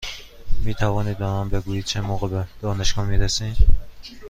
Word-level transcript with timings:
می 0.63 0.73
توانید 0.73 1.17
به 1.17 1.25
من 1.25 1.49
بگویید 1.49 1.85
چه 1.85 2.01
موقع 2.01 2.27
به 2.27 2.45
دانشگاه 2.61 3.05
می 3.05 3.17
رسیم؟ 3.17 3.55